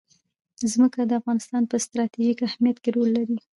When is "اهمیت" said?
2.47-2.77